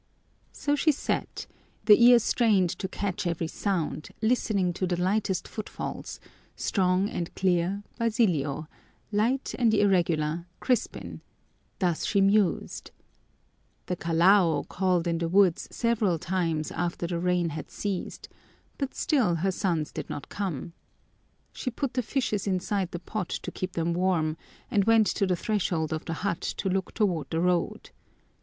[0.51, 1.45] So she sat,
[1.85, 6.19] he ear strained to catch every sound, listening to the lightest footfalls:
[6.55, 8.67] strong and clear, Basilio;
[9.11, 11.21] light and irregular, Crispin
[11.77, 12.89] thus she mused.
[13.85, 18.27] The kalao called in the woods several times after the rain had ceased,
[18.79, 20.73] but still her sons did not come.
[21.53, 24.35] She put the fishes inside the pot to keep them warm
[24.71, 27.91] and went to the threshold of the hut to look toward the road.